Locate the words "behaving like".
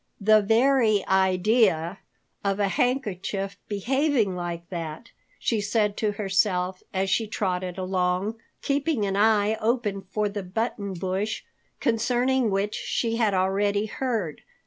3.67-4.67